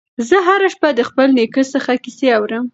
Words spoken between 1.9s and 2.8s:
کیسې اورم.